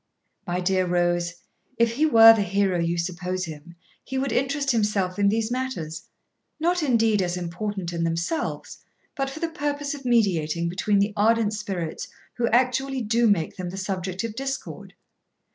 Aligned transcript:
'My 0.47 0.61
dear 0.61 0.87
Rose, 0.87 1.35
if 1.77 1.93
he 1.93 2.07
were 2.07 2.33
the 2.33 2.41
hero 2.41 2.79
you 2.79 2.97
suppose 2.97 3.45
him 3.45 3.75
he 4.03 4.17
would 4.17 4.31
interest 4.31 4.71
himself 4.71 5.19
in 5.19 5.29
these 5.29 5.51
matters, 5.51 6.07
not 6.59 6.81
indeed 6.81 7.21
as 7.21 7.37
important 7.37 7.93
in 7.93 8.03
themselves, 8.03 8.79
but 9.15 9.29
for 9.29 9.39
the 9.39 9.49
purpose 9.49 9.93
of 9.93 10.03
mediating 10.03 10.67
between 10.67 10.97
the 10.97 11.13
ardent 11.15 11.53
spirits 11.53 12.07
who 12.37 12.47
actually 12.47 13.03
do 13.03 13.29
make 13.29 13.57
them 13.57 13.69
the 13.69 13.77
subject 13.77 14.23
of 14.23 14.33
discord. 14.35 14.95